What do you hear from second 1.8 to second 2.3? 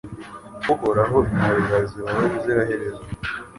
zihoraho